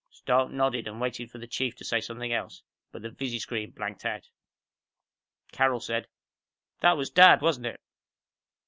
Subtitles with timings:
[0.09, 3.69] Stark nodded and waited for the Chief to say something else, but the visi screen
[3.69, 4.29] blanked out.
[5.51, 6.07] Carol said,
[6.79, 7.79] "That was Dad, wasn't it?"